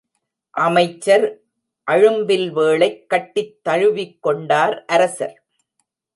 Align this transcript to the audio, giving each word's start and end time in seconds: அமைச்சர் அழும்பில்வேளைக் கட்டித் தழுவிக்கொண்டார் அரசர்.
அமைச்சர் 0.51 1.41
அழும்பில்வேளைக் 1.91 3.05
கட்டித் 3.07 3.59
தழுவிக்கொண்டார் 3.69 4.85
அரசர். 4.85 5.43